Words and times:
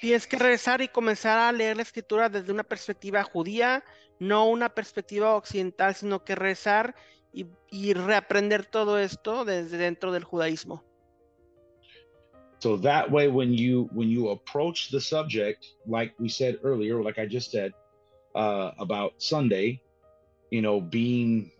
Tienes 0.00 0.26
que 0.26 0.38
regresar 0.38 0.80
y 0.80 0.88
comenzar 0.88 1.38
a 1.38 1.52
leer 1.52 1.76
la 1.76 1.82
escritura 1.82 2.28
desde 2.28 2.52
una 2.52 2.62
perspectiva 2.62 3.24
judía, 3.24 3.84
no 4.20 4.48
una 4.48 4.68
perspectiva 4.68 5.34
occidental, 5.34 5.94
sino 5.94 6.24
que 6.24 6.36
rezar 6.36 6.94
y, 7.32 7.46
y 7.70 7.94
reaprender 7.94 8.64
todo 8.64 8.98
esto 8.98 9.44
desde 9.44 9.76
dentro 9.76 10.12
del 10.12 10.24
judaísmo. 10.24 10.84
So 12.60 12.76
that 12.78 13.10
way, 13.10 13.28
when 13.28 13.52
you 13.52 13.88
when 13.92 14.08
you 14.08 14.30
approach 14.30 14.90
the 14.90 15.00
subject, 15.00 15.64
like 15.86 16.12
we 16.18 16.28
said 16.28 16.58
earlier, 16.64 17.00
like 17.00 17.18
I 17.18 17.26
just 17.26 17.52
said 17.52 17.72
uh, 18.34 18.72
about 18.80 19.12
Sunday, 19.18 19.80
you 20.50 20.60
know, 20.60 20.80
being 20.80 21.52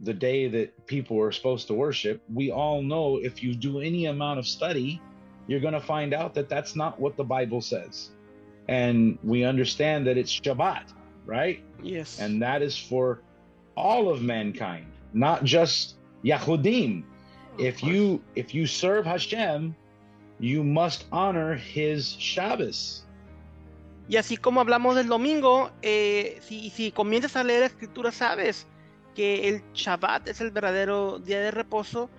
the 0.00 0.12
day 0.12 0.48
that 0.48 0.86
people 0.86 1.18
are 1.22 1.32
supposed 1.32 1.66
to 1.68 1.74
worship, 1.74 2.22
we 2.28 2.50
all 2.50 2.82
know 2.82 3.16
if 3.16 3.42
you 3.42 3.54
do 3.54 3.80
any 3.80 4.04
amount 4.04 4.38
of 4.38 4.46
study, 4.46 5.00
you're 5.46 5.60
going 5.60 5.74
to 5.74 5.80
find 5.80 6.14
out 6.14 6.34
that 6.34 6.48
that's 6.48 6.74
not 6.76 6.98
what 6.98 7.16
the 7.16 7.24
Bible 7.24 7.60
says. 7.60 8.10
And 8.68 9.18
we 9.22 9.44
understand 9.44 10.06
that 10.06 10.16
it's 10.16 10.32
Shabbat, 10.32 10.92
right? 11.26 11.62
Yes. 11.82 12.18
And 12.18 12.40
that 12.42 12.62
is 12.62 12.76
for 12.76 13.20
all 13.76 14.08
of 14.08 14.22
mankind, 14.22 14.86
not 15.12 15.44
just 15.44 15.96
Yahudim. 16.24 17.04
If 17.58 17.82
you 17.84 18.22
if 18.34 18.54
you 18.54 18.66
serve 18.66 19.04
Hashem, 19.06 19.76
you 20.40 20.64
must 20.64 21.06
honor 21.12 21.54
his 21.54 22.16
Shabbos. 22.18 23.04
Y 24.08 24.16
así 24.16 24.36
como 24.36 24.60
hablamos 24.60 24.96
del 24.96 25.08
domingo, 25.08 25.70
eh, 25.80 26.38
si, 26.42 26.68
si 26.70 26.92
comienzas 26.92 27.36
a 27.36 27.44
leer 27.44 27.60
la 27.60 27.66
escritura, 27.66 28.12
sabes 28.12 28.66
que 29.14 29.48
el 29.48 29.62
Shabbat 29.72 30.28
es 30.28 30.40
el 30.40 30.50
verdadero 30.50 31.18
día 31.20 31.40
de 31.40 31.50
reposo 31.50 32.10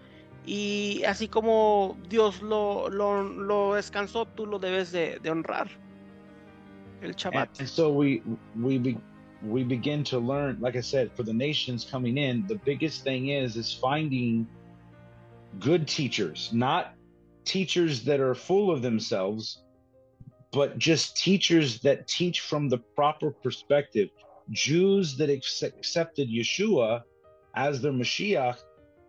y 0.46 1.04
así 1.06 1.28
como 1.28 1.98
Dios 2.10 2.42
lo, 2.42 2.90
lo, 2.90 3.24
lo 3.24 3.74
descansó, 3.76 4.26
tú 4.26 4.46
lo 4.46 4.60
debes 4.60 4.92
de, 4.92 5.20
de 5.20 5.30
honrar. 5.30 5.70
El 7.02 7.14
Shabbat. 7.14 7.50
And, 7.50 7.60
and 7.62 7.70
so 7.70 7.92
we 7.92 8.22
we 8.56 8.78
be, 8.78 8.98
we 9.44 9.64
begin 9.64 10.04
to 10.06 10.20
learn, 10.20 10.58
like 10.60 10.76
I 10.76 10.82
said, 10.82 11.12
for 11.16 11.24
the 11.24 11.34
nations 11.34 11.86
coming 11.90 12.18
in, 12.18 12.46
the 12.48 12.56
biggest 12.56 13.04
thing 13.04 13.30
is 13.30 13.56
is 13.56 13.74
finding 13.74 14.48
good 15.60 15.88
teachers, 15.88 16.52
not 16.54 16.94
teachers 17.44 18.04
that 18.04 18.20
are 18.20 18.36
full 18.36 18.72
of 18.72 18.82
themselves, 18.82 19.64
but 20.52 20.78
just 20.78 21.18
teachers 21.18 21.80
that 21.82 22.08
teach 22.08 22.42
from 22.42 22.70
the 22.70 22.78
proper 22.96 23.32
perspective. 23.32 24.10
Jews 24.52 25.18
that 25.18 25.30
ex- 25.30 25.64
accepted 25.64 26.30
Yeshua 26.30 27.02
as 27.56 27.82
their 27.82 27.92
Mashiach 27.92 28.58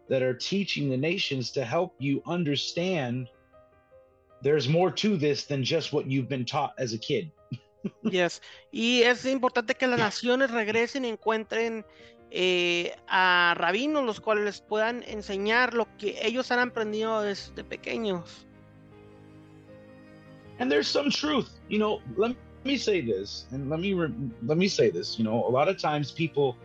that 0.09 0.23
are 0.23 0.35
teaching 0.35 0.91
the 0.91 0.97
nations 0.97 1.51
to 1.53 1.65
help 1.65 1.95
you 1.99 2.23
understand 2.27 3.29
there's 4.43 4.69
more 4.69 4.91
to 4.91 5.17
this 5.17 5.45
than 5.45 5.65
just 5.65 5.93
what 5.93 6.07
you've 6.07 6.29
been 6.29 6.45
taught 6.45 6.75
as 6.79 6.93
a 6.93 6.99
kid. 6.99 7.31
Yes. 8.03 8.43
Y 8.73 9.03
es 9.05 9.25
importante 9.27 9.77
que 9.77 9.87
las 9.87 10.01
naciones 10.01 10.51
regresen 10.51 11.05
y 11.05 11.09
encuentren 11.09 11.85
eh, 12.33 12.93
a 13.07 13.55
rabinos 13.57 14.05
los 14.05 14.19
cuales 14.19 14.45
les 14.45 14.61
puedan 14.61 15.05
enseñar 15.05 15.73
lo 15.73 15.87
que 15.97 16.19
ellos 16.21 16.51
han 16.51 16.59
aprendido 16.59 17.23
desde 17.23 17.63
pequeños. 17.63 18.45
and 20.59 20.71
there's 20.71 20.89
some 20.89 21.11
truth 21.11 21.51
you 21.69 21.79
know 21.79 22.01
let 22.17 22.35
me 22.65 22.77
say 22.77 23.01
this 23.01 23.45
and 23.53 23.69
let 23.71 23.79
me 23.81 23.93
re- 23.95 24.13
let 24.47 24.59
me 24.59 24.69
say 24.69 24.91
this 24.91 25.19
you 25.19 25.25
know 25.25 25.47
a 25.47 25.51
lot 25.51 25.69
of 25.69 25.79
times 25.79 26.11
people 26.11 26.57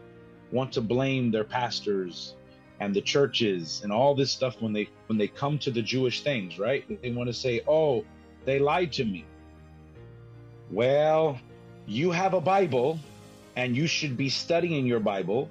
want 0.52 0.72
to 0.72 0.81
blame 0.81 1.31
their 1.31 1.44
pastors 1.44 2.36
and 2.82 2.96
the 2.96 3.02
churches 3.02 3.82
and 3.84 3.94
all 3.94 4.16
this 4.16 4.32
stuff 4.32 4.60
when 4.60 4.74
they 4.74 4.90
when 5.08 5.18
they 5.18 5.28
come 5.28 5.58
to 5.60 5.70
the 5.70 5.82
jewish 5.82 6.24
things 6.24 6.58
right 6.58 6.84
they 7.02 7.12
want 7.12 7.28
to 7.28 7.34
say 7.34 7.62
oh 7.68 8.04
they 8.44 8.58
lied 8.60 8.92
to 8.92 9.06
me 9.06 9.23
well 10.72 11.40
you 11.86 12.10
have 12.12 12.34
a 12.34 12.42
bible 12.42 13.00
and 13.56 13.76
you 13.76 13.86
should 13.86 14.18
be 14.18 14.30
studying 14.30 14.86
your 14.86 15.00
bible 15.00 15.48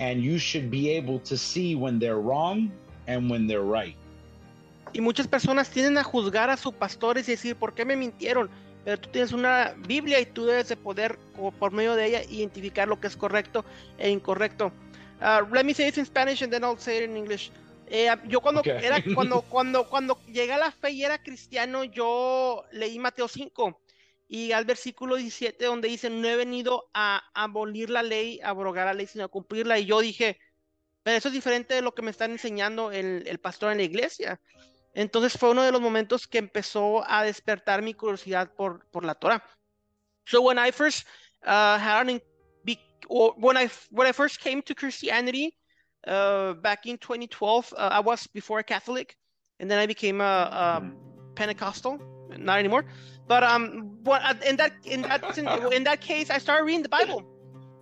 and 0.00 0.22
you 0.22 0.38
should 0.38 0.70
be 0.70 0.90
able 0.90 1.20
to 1.20 1.36
see 1.38 1.76
when 1.76 1.98
they're 2.00 2.20
wrong 2.20 2.70
and 3.06 3.30
when 3.30 3.46
they're 3.46 3.70
right 3.78 3.96
Y 4.92 5.00
muchas 5.00 5.28
personas 5.28 5.70
tienden 5.70 5.98
a 5.98 6.02
juzgar 6.02 6.50
a 6.50 6.56
sus 6.56 6.74
pastores 6.74 7.28
y 7.28 7.32
decir, 7.32 7.54
¿por 7.54 7.74
qué 7.74 7.84
me 7.84 7.94
mintieron? 7.96 8.50
Pero 8.84 8.98
tú 8.98 9.08
tienes 9.10 9.32
una 9.32 9.74
Biblia 9.86 10.20
y 10.20 10.26
tú 10.26 10.46
debes 10.46 10.68
de 10.68 10.76
poder, 10.76 11.18
por 11.58 11.72
medio 11.72 11.94
de 11.94 12.06
ella, 12.06 12.22
identificar 12.28 12.88
lo 12.88 12.98
que 12.98 13.06
es 13.06 13.16
correcto 13.16 13.64
e 13.98 14.10
incorrecto. 14.10 14.72
Uh, 15.20 15.42
let 15.50 15.64
me 15.64 15.74
say 15.74 15.88
it 15.88 15.98
in 15.98 16.06
Spanish 16.06 16.42
and 16.42 16.52
then 16.52 16.64
I'll 16.64 16.78
say 16.78 16.98
it 16.98 17.04
in 17.10 17.16
English. 17.16 17.52
Eh, 17.86 18.08
yo 18.28 18.40
cuando 18.40 18.62
Okay. 18.62 18.78
era 18.78 19.00
cuando 19.12 19.42
cuando 19.42 19.88
cuando 19.88 20.22
llegué 20.26 20.52
a 20.52 20.58
la 20.58 20.72
fe 20.72 20.90
y 20.92 21.04
era 21.04 21.18
cristiano, 21.22 21.84
yo 21.84 22.64
leí 22.72 22.98
Mateo 22.98 23.28
5 23.28 23.82
y 24.28 24.52
al 24.52 24.64
versículo 24.64 25.16
17 25.16 25.64
donde 25.66 25.88
dice, 25.88 26.08
no 26.10 26.28
he 26.28 26.36
venido 26.36 26.88
a 26.94 27.22
abolir 27.34 27.90
la 27.90 28.02
ley, 28.02 28.40
a 28.42 28.50
abrogar 28.50 28.86
la 28.86 28.94
ley, 28.94 29.06
sino 29.06 29.24
a 29.24 29.28
cumplirla. 29.28 29.78
Y 29.78 29.86
yo 29.86 30.00
dije, 30.00 30.38
pero 31.02 31.16
eso 31.18 31.28
es 31.28 31.34
diferente 31.34 31.74
de 31.74 31.82
lo 31.82 31.94
que 31.94 32.02
me 32.02 32.10
están 32.10 32.30
enseñando 32.32 32.92
el, 32.92 33.24
el 33.26 33.38
pastor 33.40 33.72
en 33.72 33.78
la 33.78 33.84
iglesia. 33.84 34.40
Entonces 34.94 35.38
fue 35.38 35.50
uno 35.50 35.62
de 35.62 35.72
los 35.72 35.80
momentos 35.80 36.26
que 36.26 36.38
empezó 36.38 37.04
a 37.08 37.24
despertar 37.24 37.82
mi 37.82 37.94
curiosidad 37.94 38.52
por, 38.54 38.88
por 38.90 39.04
la 39.04 39.14
Torah. 39.14 39.44
So 40.26 40.42
when 40.42 40.58
I 40.58 40.70
first 40.72 41.06
uh, 41.44 41.78
had 41.78 42.08
an, 42.08 42.20
or 43.08 43.34
when 43.36 43.56
I 43.56 43.70
when 43.90 44.06
I 44.06 44.12
first 44.12 44.40
came 44.40 44.62
to 44.62 44.74
Christianity 44.74 45.56
uh, 46.06 46.54
back 46.54 46.86
in 46.86 46.98
2012, 46.98 47.74
uh, 47.76 47.88
I 47.92 48.00
was 48.00 48.26
before 48.26 48.58
a 48.58 48.64
Catholic, 48.64 49.16
and 49.58 49.70
then 49.70 49.78
I 49.78 49.86
became 49.86 50.20
a, 50.20 50.24
a 50.24 50.92
Pentecostal. 51.34 51.98
Not 52.38 52.58
anymore, 52.60 52.84
but 53.26 53.42
um, 53.42 53.98
what 54.04 54.22
in 54.44 54.56
that 54.56 54.72
in 54.84 55.02
that 55.02 55.36
in 55.72 55.84
that 55.84 56.00
case, 56.00 56.30
I 56.30 56.38
started 56.38 56.64
reading 56.64 56.82
the 56.82 56.88
Bible. 56.88 57.24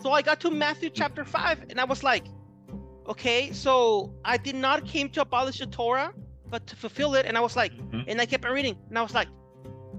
So 0.03 0.13
I 0.13 0.23
got 0.23 0.41
to 0.41 0.51
Matthew 0.51 0.89
chapter 0.91 1.25
five, 1.25 1.65
and 1.69 1.79
I 1.79 1.85
was 1.85 2.03
like, 2.03 2.25
okay, 3.09 3.53
so 3.53 4.13
I 4.25 4.39
did 4.39 4.55
not 4.55 4.87
came 4.87 5.11
to 5.11 5.21
abolish 5.21 5.59
the 5.59 5.67
Torah, 5.67 6.15
but 6.49 6.67
to 6.67 6.77
fulfill 6.77 7.15
it. 7.15 7.27
And 7.27 7.37
I 7.37 7.41
was 7.41 7.57
like, 7.57 7.73
Mhm. 7.73 8.05
and 8.09 8.21
I 8.21 8.27
kept 8.27 8.45
on 8.47 8.53
reading, 8.53 8.77
and 8.89 8.99
I 8.99 9.03
was 9.03 9.15
like, 9.15 9.29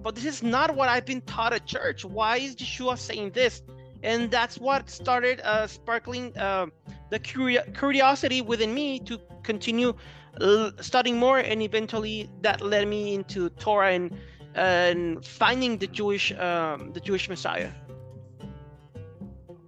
but 0.02 0.16
this 0.16 0.26
is 0.26 0.42
not 0.42 0.76
what 0.76 0.90
I've 0.90 1.06
been 1.06 1.22
taught 1.22 1.54
at 1.54 1.66
church. 1.66 2.06
Why 2.06 2.38
is 2.38 2.56
Yeshua 2.56 2.98
saying 2.98 3.32
this? 3.32 3.62
And 4.04 4.32
that's 4.32 4.58
what 4.58 4.90
started 4.90 5.42
uh, 5.42 5.68
sparkling 5.68 6.38
uh, 6.38 6.68
the 7.10 7.20
curio- 7.20 7.64
curiosity 7.78 8.42
within 8.42 8.74
me 8.74 9.00
to 9.00 9.20
continue 9.44 9.94
uh, 10.40 10.72
studying 10.80 11.18
more, 11.18 11.40
and 11.40 11.62
eventually 11.62 12.30
that 12.42 12.62
led 12.62 12.88
me 12.88 13.14
into 13.14 13.50
Torah 13.50 13.92
and 13.92 14.16
and 14.56 15.24
finding 15.24 15.78
the 15.78 15.88
Jewish 15.88 16.32
um, 16.34 16.92
the 16.94 17.00
Jewish 17.00 17.30
Messiah. 17.30 17.72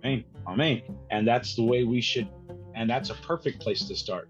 Amen. 0.06 0.24
Amen. 0.48 0.82
And 1.12 1.28
that's 1.28 1.56
the 1.56 1.64
way 1.64 1.84
we 1.84 2.02
should, 2.02 2.28
and 2.74 2.90
that's 2.90 3.10
a 3.10 3.16
perfect 3.16 3.62
place 3.62 3.84
to 3.86 3.96
start. 3.96 4.30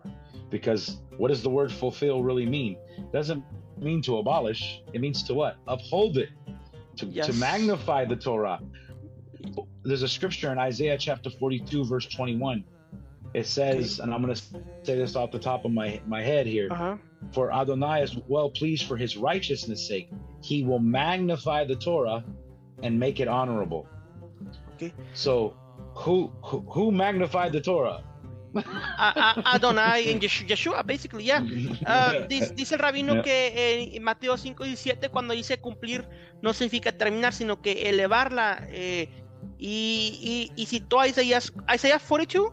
Because 0.49 0.97
what 1.17 1.29
does 1.29 1.41
the 1.43 1.49
word 1.49 1.71
fulfill 1.71 2.23
really 2.23 2.45
mean? 2.45 2.77
It 2.97 3.11
doesn't 3.13 3.43
mean 3.77 4.01
to 4.03 4.17
abolish, 4.17 4.81
it 4.93 4.99
means 4.99 5.23
to 5.23 5.33
what? 5.33 5.57
Uphold 5.67 6.17
it, 6.17 6.29
to, 6.97 7.05
to 7.23 7.33
magnify 7.33 8.05
the 8.05 8.15
Torah. 8.15 8.59
There's 9.83 10.03
a 10.03 10.07
scripture 10.07 10.51
in 10.51 10.57
Isaiah 10.59 10.97
chapter 10.97 11.29
42, 11.29 11.85
verse 11.85 12.05
21. 12.07 12.63
It 13.33 13.45
says, 13.47 13.99
and 13.99 14.13
I'm 14.13 14.21
going 14.21 14.35
to 14.35 14.41
say 14.83 14.97
this 14.97 15.15
off 15.15 15.31
the 15.31 15.39
top 15.39 15.63
of 15.63 15.71
my, 15.71 16.01
my 16.05 16.21
head 16.21 16.45
here 16.45 16.67
Uh 16.71 16.75
huh. 16.75 16.97
For 17.31 17.53
Adonai 17.53 18.01
is 18.03 18.17
well 18.27 18.49
pleased 18.49 18.85
for 18.87 18.97
his 18.97 19.15
righteousness' 19.15 19.87
sake. 19.87 20.09
He 20.41 20.63
will 20.63 20.79
magnify 20.79 21.65
the 21.65 21.75
Torah 21.75 22.23
and 22.83 22.99
make 22.99 23.19
it 23.19 23.27
honorable. 23.27 23.87
Okay. 24.75 24.91
So, 25.13 25.55
who 25.93 26.31
who, 26.43 26.59
who 26.67 26.91
magnified 26.91 27.51
the 27.53 27.61
Torah? 27.61 28.03
Adonai 29.05 30.09
en 30.11 30.19
Yesh- 30.19 30.45
Yeshua, 30.47 30.83
basically, 30.85 31.23
yeah. 31.25 31.41
Ah, 31.85 32.25
dice, 32.27 32.53
dice 32.55 32.73
el 32.73 32.79
rabino 32.79 33.13
Yeah. 33.15 33.21
que 33.23 33.95
en 33.95 34.03
Mateo 34.03 34.35
5 34.37 34.65
y 34.65 34.69
17 34.69 35.09
cuando 35.09 35.33
dice 35.33 35.57
cumplir 35.59 36.05
no 36.41 36.53
significa 36.53 36.91
terminar, 36.91 37.33
sino 37.33 37.61
que 37.61 37.87
elevarla. 37.89 38.67
eh, 38.69 39.07
y, 39.61 40.49
y, 40.55 40.61
y 40.61 40.65
citó 40.65 40.99
a 40.99 41.07
Isaías, 41.07 41.53
Isaías 41.73 42.01
42, 42.01 42.51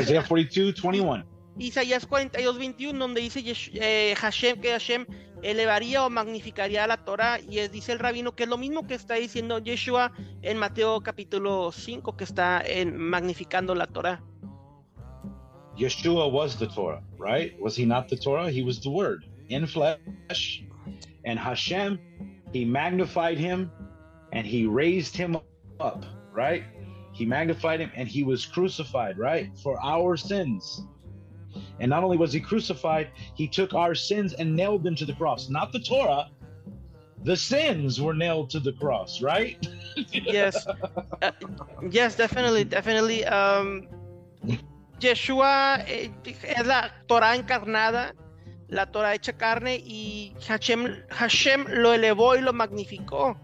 Isaiah 0.00 0.24
42, 0.26 0.80
21. 0.80 1.24
Isaías 1.58 2.06
42, 2.06 2.58
21, 2.58 2.98
donde 2.98 3.20
dice 3.20 3.42
eh, 3.74 4.14
Hashem 4.16 4.60
que 4.60 4.70
Hashem 4.70 5.06
elevaría 5.42 6.04
o 6.06 6.10
magnificaría 6.10 6.86
la 6.86 6.96
Torah. 7.04 7.38
Y 7.40 7.58
es- 7.58 7.70
dice 7.70 7.92
el 7.92 7.98
rabino 7.98 8.34
que 8.34 8.44
es 8.44 8.48
lo 8.48 8.58
mismo 8.58 8.86
que 8.86 8.94
está 8.94 9.14
diciendo 9.14 9.58
Yeshua 9.58 10.12
en 10.42 10.56
Mateo 10.56 11.00
capítulo 11.02 11.70
5, 11.72 12.16
que 12.16 12.24
está 12.24 12.62
en 12.64 12.96
magnificando 12.96 13.74
la 13.74 13.86
Torah. 13.86 14.22
Yeshua 15.76 16.30
was 16.30 16.56
the 16.56 16.66
Torah, 16.68 17.02
right? 17.18 17.54
Was 17.60 17.76
he 17.76 17.84
not 17.84 18.08
the 18.08 18.16
Torah? 18.16 18.50
He 18.50 18.62
was 18.62 18.80
the 18.80 18.88
Word 18.90 19.24
in 19.48 19.66
flesh. 19.66 20.62
And 21.24 21.38
Hashem, 21.38 21.98
he 22.52 22.64
magnified 22.64 23.38
him 23.38 23.70
and 24.34 24.46
he 24.46 24.66
raised 24.66 25.16
him 25.16 25.38
up, 25.80 26.04
right? 26.32 26.64
He 27.12 27.24
magnified 27.24 27.80
him 27.80 27.90
and 27.96 28.08
he 28.08 28.24
was 28.24 28.44
crucified, 28.44 29.16
right? 29.16 29.56
For 29.62 29.80
our 29.80 30.16
sins. 30.16 30.82
And 31.78 31.88
not 31.88 32.02
only 32.02 32.16
was 32.16 32.32
he 32.32 32.40
crucified, 32.40 33.08
he 33.34 33.46
took 33.46 33.74
our 33.74 33.94
sins 33.94 34.34
and 34.34 34.54
nailed 34.54 34.82
them 34.82 34.96
to 34.96 35.06
the 35.06 35.14
cross. 35.14 35.48
Not 35.48 35.72
the 35.72 35.78
Torah, 35.78 36.30
the 37.22 37.36
sins 37.36 38.00
were 38.00 38.14
nailed 38.14 38.50
to 38.50 38.60
the 38.60 38.72
cross, 38.72 39.22
right? 39.22 39.56
yes, 40.12 40.66
uh, 41.22 41.30
yes, 41.88 42.16
definitely, 42.16 42.64
definitely. 42.64 43.24
Um, 43.24 43.88
Yeshua 45.00 45.84
eh, 45.88 46.08
es 46.24 46.66
la 46.66 46.90
Torah 47.08 47.36
encarnada, 47.36 48.12
la 48.68 48.84
Torah 48.86 49.14
hecha 49.14 49.38
carne, 49.38 49.80
y 49.86 50.34
Hashem, 50.46 51.04
Hashem 51.10 51.66
lo 51.68 51.94
elevó 51.94 52.36
y 52.36 52.40
lo 52.40 52.52
magnificó. 52.52 53.36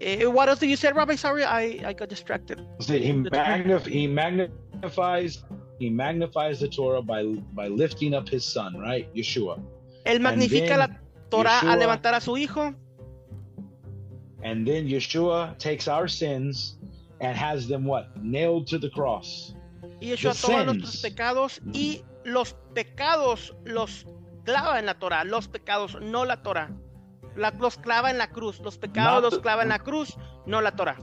Uh, 0.00 0.30
what 0.30 0.48
else 0.48 0.60
did 0.60 0.70
you 0.70 0.76
say, 0.76 0.92
Rabbi? 0.92 1.16
Sorry, 1.16 1.44
I, 1.44 1.80
I 1.84 1.92
got 1.92 2.08
distracted. 2.08 2.60
He, 2.80 3.12
magnif- 3.12 3.86
he 3.86 4.06
magnifies 4.06 5.44
he 5.78 5.90
magnifies 5.90 6.60
the 6.60 6.68
Torah 6.68 7.02
by 7.02 7.24
by 7.52 7.68
lifting 7.68 8.14
up 8.14 8.28
his 8.28 8.44
son, 8.44 8.76
right? 8.78 9.12
Yeshua. 9.14 9.60
Él 10.04 10.20
magnifica 10.20 10.76
la 10.76 10.88
Torah 11.30 11.60
Yeshua, 11.60 11.70
al 11.72 11.78
levantar 11.78 12.14
a 12.14 12.20
su 12.20 12.36
hijo. 12.36 12.74
And 14.42 14.66
then 14.66 14.86
Yeshua 14.88 15.58
takes 15.58 15.88
our 15.88 16.06
sins 16.08 16.78
and 17.20 17.36
has 17.36 17.66
them 17.66 17.84
what? 17.84 18.16
Nailed 18.22 18.66
to 18.68 18.78
the 18.78 18.90
cross. 18.90 19.54
Y 20.00 20.08
Yeshua 20.08 20.34
the 20.34 20.46
toma 20.46 20.58
sins. 20.58 20.66
nuestros 20.66 21.02
pecados 21.02 21.60
y 21.72 22.04
los 22.24 22.54
pecados 22.74 23.54
los 23.64 24.06
clava 24.44 24.78
en 24.78 24.86
la 24.86 24.94
Torah, 24.94 25.24
los 25.24 25.48
pecados, 25.48 26.00
no 26.00 26.24
la 26.24 26.36
Torah. 26.42 26.70
La, 27.38 27.50
los 27.58 27.76
clava 27.76 28.10
en 28.10 28.18
la 28.18 28.28
cruz, 28.28 28.60
los 28.60 28.76
pecados 28.76 29.22
Not 29.22 29.32
los 29.32 29.40
clava 29.40 29.62
en 29.62 29.68
la 29.68 29.78
cruz, 29.78 30.16
no 30.46 30.60
la 30.60 30.72
Torah. 30.72 30.96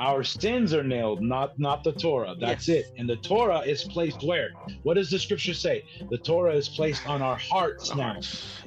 Our 0.00 0.24
sins 0.24 0.74
are 0.74 0.82
nailed, 0.82 1.22
not 1.22 1.58
not 1.58 1.84
the 1.84 1.92
Torah. 1.92 2.34
That's 2.38 2.66
yes. 2.66 2.78
it. 2.78 2.94
And 2.98 3.08
the 3.08 3.16
Torah 3.16 3.60
is 3.60 3.84
placed 3.84 4.22
where? 4.24 4.50
What 4.82 4.94
does 4.94 5.10
the 5.10 5.18
scripture 5.18 5.54
say? 5.54 5.84
The 6.10 6.18
Torah 6.18 6.54
is 6.54 6.68
placed 6.68 7.06
on 7.06 7.22
our 7.22 7.36
hearts 7.36 7.90
ah, 7.92 7.96
now. 7.96 8.20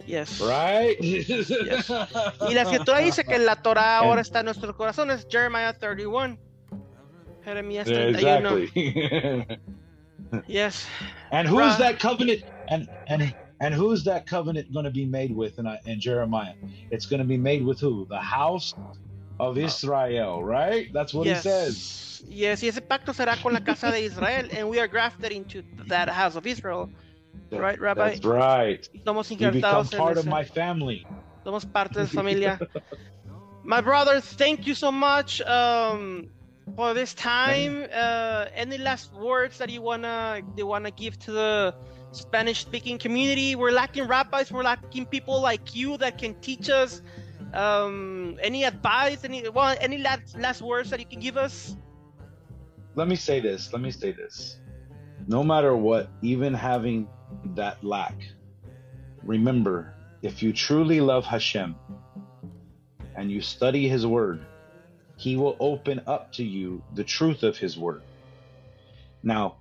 Yes. 0.06 0.40
Right? 0.40 0.96
yes. 1.02 1.90
Y 2.48 2.54
la 2.54 2.62
escritura 2.62 3.00
dice 3.00 3.26
que 3.26 3.38
la 3.40 3.56
Torah 3.56 3.98
ahora 3.98 4.22
está 4.22 4.40
en 4.40 4.46
nuestros 4.46 4.76
corazones. 4.76 5.28
Jeremiah 5.30 5.74
31. 5.74 6.38
Jeremías 7.44 7.86
31. 7.86 8.58
Exactly. 8.74 9.60
yes. 10.48 10.88
And 11.32 11.48
who 11.48 11.60
is 11.60 11.78
that 11.78 12.00
covenant? 12.00 12.44
And 12.70 12.88
and 13.08 13.36
and 13.60 13.74
who's 13.74 14.04
that 14.04 14.28
covenant 14.28 14.74
going 14.74 14.86
to 14.86 14.92
be 14.92 15.06
made 15.06 15.36
with 15.36 15.60
in, 15.60 15.68
in 15.86 16.00
Jeremiah? 16.00 16.54
It's 16.92 17.06
going 17.06 17.22
to 17.22 17.28
be 17.28 17.38
made 17.38 17.66
with 17.66 17.80
who? 17.80 18.06
The 18.10 18.20
house 18.20 18.74
of 19.40 19.58
Israel, 19.58 20.44
right? 20.44 20.92
That's 20.94 21.14
what 21.14 21.26
yes. 21.26 21.44
he 21.44 21.50
says. 21.50 22.24
Yes, 22.28 22.64
y 22.64 22.70
ese 22.70 22.82
pacto 22.82 23.14
será 23.14 23.42
con 23.42 23.54
la 23.54 23.60
casa 23.60 23.92
de 23.92 24.04
Israel, 24.04 24.48
and 24.52 24.70
we 24.70 24.80
are 24.80 24.88
grafted 24.88 25.32
into 25.32 25.64
that 25.88 26.10
house 26.10 26.36
of 26.36 26.48
Israel. 26.48 26.90
right, 27.52 27.80
Rabbi? 27.80 28.10
That's 28.10 28.26
right. 28.26 28.90
Somos 29.06 29.30
you 29.30 29.52
become 29.52 29.88
part 29.88 30.18
of 30.18 30.26
my 30.26 30.44
family. 30.44 31.06
Somos 31.46 31.72
parte 31.72 31.94
de 31.94 32.08
familia. 32.20 32.60
my 33.64 33.82
brothers, 33.82 34.24
thank 34.24 34.66
you 34.66 34.74
so 34.74 34.92
much 34.92 35.42
um, 35.42 36.28
for 36.76 36.94
this 36.94 37.14
time. 37.14 37.86
Uh, 37.94 38.46
any 38.54 38.78
last 38.78 39.14
words 39.14 39.58
that 39.58 39.70
you 39.70 39.82
wanna 39.82 40.42
you 40.58 40.66
wanna 40.66 40.92
give 40.92 41.20
to 41.20 41.32
the 41.32 41.76
Spanish-speaking 42.12 42.98
community? 42.98 43.56
We're 43.56 43.72
lacking 43.72 44.08
rabbis. 44.08 44.52
We're 44.52 44.64
lacking 44.64 45.06
people 45.08 45.42
like 45.42 45.76
you 45.76 45.98
that 45.98 46.18
can 46.18 46.34
teach 46.42 46.70
us 46.70 47.02
um, 47.56 48.38
any 48.42 48.64
advice? 48.64 49.24
Any 49.24 49.48
well, 49.50 49.76
any 49.80 49.98
last 49.98 50.38
last 50.38 50.62
words 50.62 50.90
that 50.90 51.00
you 51.00 51.06
can 51.06 51.20
give 51.20 51.38
us? 51.38 51.76
Let 52.96 53.08
me 53.08 53.16
say 53.16 53.40
this. 53.40 53.72
Let 53.74 53.82
me 53.82 53.92
say 53.92 54.12
this. 54.12 54.58
No 55.28 55.44
matter 55.44 55.76
what, 55.76 56.10
even 56.22 56.54
having 56.54 57.08
that 57.56 57.84
lack, 57.84 58.16
remember 59.24 59.94
if 60.22 60.44
you 60.44 60.54
truly 60.54 61.02
love 61.02 61.26
Hashem 61.26 61.76
and 63.16 63.32
you 63.32 63.42
study 63.42 63.88
His 63.88 64.06
Word, 64.06 64.46
He 65.18 65.38
will 65.38 65.56
open 65.60 66.02
up 66.08 66.32
to 66.34 66.44
you 66.44 66.84
the 66.94 67.04
truth 67.04 67.44
of 67.44 67.58
His 67.58 67.78
Word. 67.78 68.02
Now, 69.24 69.58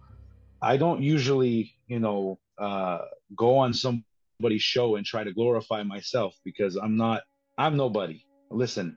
I 0.61 0.77
don't 0.77 1.03
usually, 1.03 1.75
you 1.87 2.01
know, 2.01 2.39
uh, 2.59 2.99
go 3.37 3.59
on 3.59 3.73
somebody's 3.75 4.63
show 4.63 4.97
and 4.97 5.07
try 5.07 5.25
to 5.25 5.33
glorify 5.33 5.83
myself 5.83 6.35
because 6.45 6.77
I'm 6.77 6.97
not 6.97 7.23
I'm 7.57 7.77
nobody. 7.77 8.25
Listen, 8.51 8.97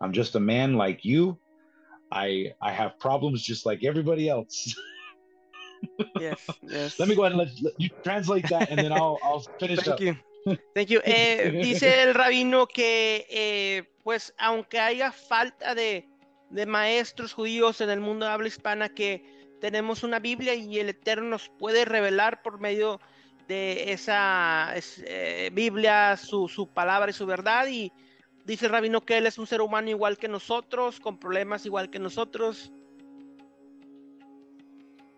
I'm 0.00 0.12
just 0.12 0.34
a 0.34 0.40
man 0.40 0.74
like 0.74 1.04
you. 1.04 1.38
I 2.10 2.52
I 2.60 2.72
have 2.72 2.98
problems 2.98 3.42
just 3.42 3.66
like 3.66 3.84
everybody 3.84 4.28
else. 4.28 4.74
yes, 6.20 6.46
yes. 6.62 6.98
Let 6.98 7.08
me 7.08 7.14
go 7.14 7.22
ahead 7.22 7.32
and 7.32 7.38
let, 7.38 7.48
let 7.62 7.74
you 7.78 7.90
translate 8.02 8.48
that, 8.48 8.70
and 8.70 8.78
then 8.78 8.92
I'll 8.92 9.18
I'll 9.22 9.44
finish 9.58 9.80
Thank 9.80 9.88
up. 9.88 10.00
You. 10.00 10.16
Thank 10.74 10.90
you. 10.90 11.00
Eh, 11.04 11.60
dice 11.62 12.02
el 12.02 12.14
rabino 12.14 12.66
que, 12.66 13.26
eh, 13.28 13.82
pues, 14.02 14.34
aunque 14.38 14.78
haya 14.78 15.12
falta 15.12 15.74
de, 15.74 16.08
de 16.50 16.66
maestros 16.66 17.32
judíos 17.32 17.80
en 17.80 17.90
el 17.90 18.00
mundo 18.00 18.26
de 18.26 18.32
habla 18.32 18.48
hispana, 18.48 18.88
que 18.88 19.24
tenemos 19.60 20.02
una 20.02 20.18
Biblia 20.18 20.54
y 20.54 20.78
el 20.78 20.88
Eterno 20.88 21.28
nos 21.28 21.48
puede 21.48 21.84
revelar 21.84 22.42
por 22.42 22.60
medio 22.60 23.00
de 23.46 23.92
esa 23.92 24.72
eh, 25.04 25.50
Biblia, 25.52 26.16
su, 26.16 26.48
su, 26.48 26.66
palabra 26.66 27.10
y 27.10 27.12
su 27.12 27.26
verdad. 27.26 27.66
Y 27.68 27.92
dice 28.44 28.66
el 28.66 28.72
rabino 28.72 29.02
que 29.02 29.18
él 29.18 29.26
es 29.26 29.38
un 29.38 29.46
ser 29.46 29.60
humano 29.60 29.90
igual 29.90 30.18
que 30.18 30.28
nosotros, 30.28 31.00
con 31.00 31.18
problemas 31.18 31.66
igual 31.66 31.90
que 31.90 31.98
nosotros. 31.98 32.72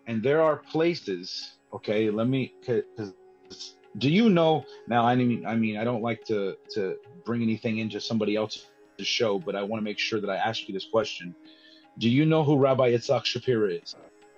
And 0.05 0.21
there 0.21 0.41
are 0.41 0.61
places, 0.71 1.59
okay, 1.71 2.11
let 2.11 2.25
me, 2.25 2.53
do 3.97 4.09
you 4.09 4.27
know, 4.27 4.65
now 4.87 5.05
I 5.05 5.15
mean, 5.15 5.45
I 5.45 5.55
mean, 5.55 5.77
I 5.77 5.85
don't 5.85 6.01
like 6.01 6.25
to, 6.25 6.57
to 6.75 6.97
bring 7.23 7.41
anything 7.41 7.77
into 7.77 8.01
somebody 8.01 8.35
else's 8.35 8.67
show, 9.07 9.39
but 9.39 9.55
I 9.55 9.63
want 9.63 9.79
to 9.81 9.83
make 9.83 9.99
sure 9.99 10.19
that 10.21 10.29
I 10.29 10.37
ask 10.37 10.67
you 10.67 10.73
this 10.73 10.85
question. 10.85 11.35
Do 11.97 12.09
you 12.09 12.25
know 12.25 12.43
who 12.43 12.57
Rabbi 12.57 12.91
Yitzhak 12.91 13.23
Shapira 13.23 13.81
is? 13.81 13.95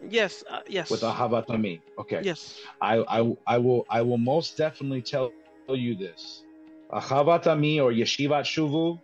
Yes, 0.10 0.44
uh, 0.50 0.60
yes. 0.68 0.90
With 0.90 1.02
Ahavat 1.02 1.48
Ammi. 1.48 1.82
Okay. 1.98 2.22
Yes. 2.24 2.60
I, 2.82 3.00
I 3.08 3.36
I 3.48 3.58
will 3.58 3.86
I 3.90 4.02
will 4.02 4.18
most 4.18 4.58
definitely 4.58 5.02
tell 5.02 5.32
you 5.70 5.96
this. 5.96 6.44
Ahavat 6.92 7.44
Ammi 7.44 7.82
or 7.82 7.92
Yeshivat 7.92 8.44
Shuvu, 8.44 9.00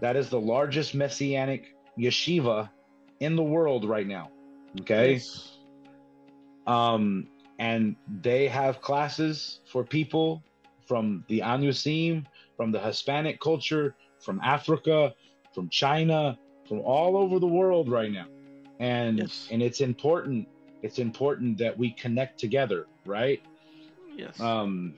that 0.00 0.16
is 0.16 0.28
the 0.28 0.40
largest 0.40 0.94
messianic 0.94 1.74
yeshiva 1.98 2.68
in 3.20 3.36
the 3.36 3.42
world 3.42 3.84
right 3.84 4.06
now. 4.06 4.30
Okay. 4.80 5.14
Yes. 5.14 5.58
Um, 6.66 7.28
and 7.58 7.96
they 8.20 8.48
have 8.48 8.80
classes 8.82 9.60
for 9.72 9.82
people 9.82 10.42
from 10.86 11.24
the 11.28 11.40
Anusim, 11.40 12.26
from 12.56 12.70
the 12.70 12.78
Hispanic 12.78 13.40
culture, 13.40 13.94
from 14.20 14.40
Africa, 14.42 15.14
from 15.54 15.68
China, 15.68 16.38
from 16.68 16.80
all 16.80 17.16
over 17.16 17.38
the 17.38 17.46
world 17.46 17.88
right 17.88 18.10
now 18.10 18.26
and 18.78 19.18
yes. 19.18 19.48
and 19.50 19.62
it's 19.62 19.80
important 19.80 20.46
it's 20.82 20.98
important 20.98 21.58
that 21.58 21.76
we 21.76 21.90
connect 21.92 22.38
together 22.38 22.86
right 23.04 23.42
yes 24.16 24.38
um 24.40 24.94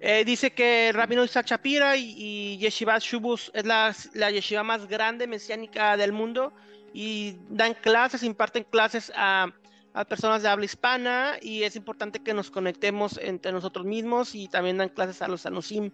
eh, 0.00 0.24
dice 0.24 0.52
que 0.52 0.92
Rabino 0.92 1.24
Isaac 1.24 1.46
Shapira 1.46 1.96
y, 1.96 2.14
y 2.16 2.58
Yeshiva 2.58 2.98
Shubus 2.98 3.50
es 3.54 3.64
la, 3.64 3.94
la 4.12 4.30
yeshiva 4.30 4.62
más 4.62 4.86
grande 4.86 5.26
mesiánica 5.26 5.96
del 5.96 6.12
mundo 6.12 6.52
y 6.92 7.36
dan 7.48 7.74
clases, 7.74 8.22
imparten 8.22 8.64
clases 8.64 9.10
a, 9.16 9.48
a, 9.94 10.04
personas 10.04 10.42
de 10.42 10.48
habla 10.48 10.66
hispana 10.66 11.38
y 11.40 11.62
es 11.62 11.76
importante 11.76 12.20
que 12.20 12.34
nos 12.34 12.50
conectemos 12.50 13.18
entre 13.22 13.52
nosotros 13.52 13.86
mismos 13.86 14.34
y 14.34 14.48
también 14.48 14.76
dan 14.76 14.90
clases 14.90 15.22
a 15.22 15.28
los 15.28 15.46
anusim. 15.46 15.90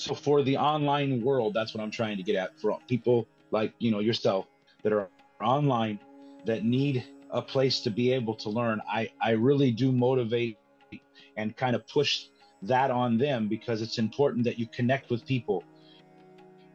So 0.00 0.14
for 0.14 0.42
the 0.42 0.56
online 0.56 1.22
world, 1.22 1.52
that's 1.52 1.74
what 1.74 1.82
I'm 1.82 1.90
trying 1.90 2.16
to 2.16 2.22
get 2.22 2.34
at. 2.34 2.58
For 2.58 2.78
people 2.88 3.26
like 3.50 3.74
you 3.78 3.90
know 3.90 4.00
yourself 4.00 4.46
that 4.82 4.92
are 4.92 5.08
online 5.42 6.00
that 6.46 6.64
need 6.64 7.04
a 7.30 7.42
place 7.42 7.80
to 7.80 7.90
be 7.90 8.12
able 8.12 8.34
to 8.36 8.48
learn, 8.48 8.80
I 8.88 9.10
I 9.20 9.32
really 9.32 9.70
do 9.70 9.92
motivate 9.92 10.58
and 11.36 11.54
kind 11.56 11.76
of 11.76 11.86
push 11.86 12.26
that 12.62 12.90
on 12.90 13.18
them 13.18 13.46
because 13.48 13.82
it's 13.82 13.98
important 13.98 14.44
that 14.44 14.58
you 14.58 14.66
connect 14.66 15.10
with 15.10 15.26
people. 15.26 15.64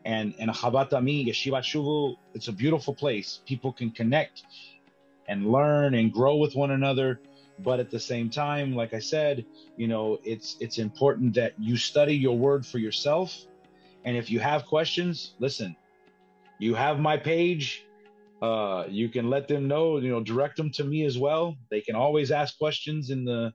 And 0.06 0.36
and 0.38 0.52
Ahavat 0.52 0.92
Ammi, 0.92 1.28
Yeshiva 1.28 1.62
Shuvu, 1.62 2.16
it's 2.36 2.48
a 2.48 2.54
beautiful 2.54 2.94
place. 2.94 3.42
People 3.48 3.74
can 3.74 3.90
connect 3.90 4.44
and 5.28 5.52
learn 5.52 5.96
and 5.96 6.14
grow 6.14 6.36
with 6.36 6.54
one 6.56 6.70
another 6.70 7.20
but 7.60 7.80
at 7.80 7.90
the 7.90 8.00
same 8.00 8.30
time 8.30 8.76
like 8.76 8.94
i 8.94 9.00
said 9.00 9.46
you 9.78 9.88
know 9.88 10.20
it's 10.24 10.58
it's 10.60 10.78
important 10.78 11.34
that 11.34 11.54
you 11.60 11.78
study 11.78 12.16
your 12.16 12.38
word 12.38 12.66
for 12.66 12.80
yourself. 12.80 13.46
And 14.04 14.16
if 14.16 14.30
you 14.30 14.40
have 14.40 14.66
questions 14.66 15.34
listen 15.40 15.76
you 16.60 16.76
have 16.76 17.00
my 17.00 17.18
page. 17.18 17.86
Uh 18.42 18.84
you 18.90 19.08
can 19.10 19.30
let 19.30 19.48
them 19.48 19.68
know 19.68 19.98
you 19.98 20.10
know 20.10 20.22
direct 20.22 20.58
them 20.58 20.70
to 20.72 20.84
me 20.84 21.06
as 21.06 21.18
well. 21.18 21.56
They 21.72 21.82
can 21.82 21.96
always 21.96 22.32
ask 22.32 22.58
questions 22.58 23.10
in 23.10 23.24
the 23.24 23.54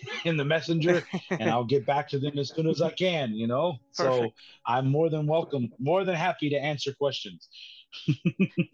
in 0.24 0.36
the 0.36 0.44
messenger 0.44 1.04
and 1.30 1.50
i'll 1.50 1.64
get 1.64 1.86
back 1.86 2.08
to 2.08 2.18
them 2.18 2.38
as 2.38 2.50
soon 2.50 2.68
as 2.68 2.80
i 2.80 2.90
can 2.90 3.34
you 3.34 3.46
know? 3.46 3.76
Perfect. 3.96 4.24
so 4.24 4.32
i'm 4.66 4.88
more 4.88 5.10
than 5.10 5.26
welcome 5.26 5.70
more 5.78 6.04
than 6.04 6.14
happy 6.14 6.48
to 6.50 6.56
answer 6.56 6.92
questions 6.92 7.48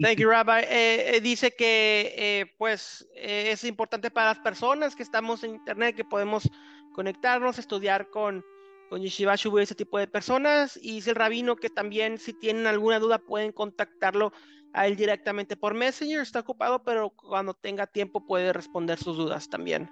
Thank 0.01 0.19
you, 0.19 0.29
Rabbi. 0.31 0.65
Eh, 0.65 1.17
eh, 1.17 1.21
dice 1.21 1.55
que 1.55 2.15
eh, 2.17 2.55
pues 2.59 3.09
eh, 3.15 3.51
es 3.53 3.65
importante 3.65 4.11
para 4.11 4.29
las 4.29 4.39
personas 4.39 4.95
que 4.95 5.03
estamos 5.03 5.45
en 5.45 5.55
internet 5.55 5.97
que 5.97 6.05
podemos 6.05 6.49
conectarnos, 6.95 7.59
estudiar 7.59 8.11
con, 8.11 8.45
con 8.89 9.03
Yeshiva 9.03 9.37
Shubu 9.37 9.59
y 9.59 9.63
ese 9.63 9.75
tipo 9.75 9.99
de 9.99 10.07
personas. 10.07 10.79
Y 10.81 10.97
dice 10.97 11.11
el 11.11 11.17
rabino 11.17 11.57
que 11.57 11.71
también 11.71 12.19
si 12.19 12.33
tienen 12.33 12.67
alguna 12.67 12.99
duda 12.99 13.19
pueden 13.19 13.53
contactarlo 13.53 14.33
a 14.73 14.87
él 14.87 14.97
directamente 14.97 15.57
por 15.57 15.75
Messenger. 15.75 16.21
Está 16.21 16.41
ocupado, 16.41 16.83
pero 16.85 17.11
cuando 17.11 17.55
tenga 17.55 17.87
tiempo 17.87 18.25
puede 18.27 18.53
responder 18.53 18.99
sus 18.99 19.17
dudas 19.17 19.49
también. 19.49 19.91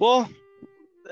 Well, 0.00 0.26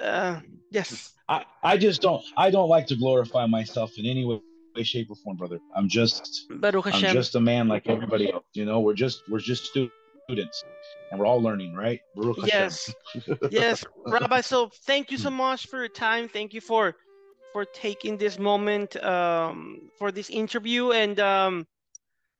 uh, 0.00 0.40
yes. 0.71 1.16
I, 1.28 1.45
I 1.62 1.76
just 1.76 2.02
don't 2.02 2.23
I 2.37 2.50
don't 2.50 2.71
like 2.71 2.87
to 2.88 2.97
glorify 2.97 3.47
myself 3.47 3.99
in 3.99 4.06
any 4.06 4.25
way, 4.25 4.40
shape, 4.85 5.09
or 5.11 5.16
form, 5.16 5.37
brother. 5.37 5.59
I'm 5.75 5.88
just 5.88 6.47
Baruch 6.50 6.87
I'm 6.92 7.00
just 7.00 7.35
a 7.35 7.40
man 7.40 7.68
like 7.68 7.88
everybody 7.88 8.33
else. 8.33 8.45
You 8.54 8.64
know, 8.64 8.80
we're 8.80 8.95
just 8.95 9.23
we're 9.30 9.38
just 9.38 9.66
students, 9.66 10.64
and 11.11 11.21
we're 11.21 11.26
all 11.26 11.42
learning, 11.42 11.75
right? 11.75 12.00
Baruch 12.14 12.38
Yes, 12.45 12.92
yes, 13.50 13.85
Rabbi. 14.04 14.40
So 14.40 14.71
thank 14.87 15.11
you 15.11 15.18
so 15.18 15.30
much 15.30 15.66
for 15.66 15.78
your 15.78 15.88
time. 15.88 16.28
Thank 16.28 16.54
you 16.54 16.61
for 16.61 16.95
for 17.52 17.64
taking 17.64 18.18
this 18.18 18.38
moment 18.38 18.97
um, 19.02 19.90
for 19.99 20.12
this 20.12 20.30
interview, 20.30 20.92
and 20.92 21.18
um, 21.21 21.66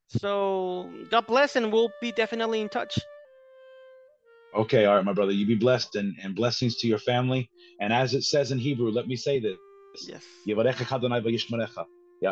so 0.09 0.91
God 1.11 1.27
bless, 1.27 1.57
and 1.57 1.73
we'll 1.73 1.91
be 2.01 2.13
definitely 2.13 2.61
in 2.61 2.69
touch. 2.69 2.99
Okay, 4.57 4.87
all 4.87 4.97
right, 4.97 5.05
my 5.05 5.13
brother. 5.13 5.33
You 5.33 5.47
be 5.47 5.55
blessed 5.55 5.97
and, 5.97 6.15
and 6.23 6.35
blessings 6.35 6.77
to 6.77 6.87
your 6.87 6.99
family. 6.99 7.51
And 7.81 7.93
as 7.93 8.15
it 8.15 8.23
says 8.23 8.53
in 8.53 8.59
Hebrew, 8.59 8.91
let 8.91 9.07
me 9.07 9.15
say 9.17 9.39
this. 9.39 9.59
Yes. 10.07 10.25
May 12.23 12.29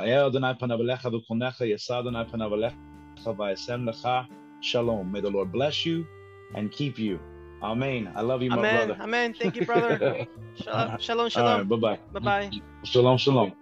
the 5.20 5.30
Lord 5.30 5.52
bless 5.52 5.86
you 5.86 6.06
and 6.54 6.70
keep 6.70 6.98
you. 6.98 7.20
Amen. 7.62 8.10
I 8.14 8.22
love 8.22 8.42
you, 8.42 8.50
my 8.50 8.58
Amen. 8.58 8.86
brother. 8.86 9.02
Amen. 9.02 9.34
Thank 9.34 9.56
you, 9.56 9.66
brother. 9.66 9.98
shalom, 10.56 10.98
shalom. 10.98 11.30
shalom. 11.30 11.58
Right, 11.58 11.68
bye 11.68 11.76
bye. 11.76 11.98
Bye 12.12 12.20
bye. 12.20 12.50
Shalom, 12.84 13.18
shalom. 13.18 13.52